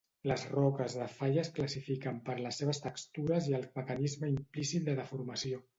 Les 0.29 0.43
roques 0.53 0.95
de 1.01 1.09
falla 1.17 1.41
es 1.43 1.51
classifiquen 1.59 2.19
per 2.31 2.39
les 2.47 2.59
seves 2.63 2.83
textures 2.89 3.53
i 3.53 3.57
el 3.61 3.71
mecanisme 3.81 4.35
implícit 4.37 4.91
de 4.91 5.03
deformació. 5.05 5.67